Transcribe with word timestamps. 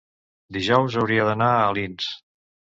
dijous 0.57 0.97
hauria 1.03 1.29
d'anar 1.29 1.53
a 1.59 1.63
Alins. 1.69 2.11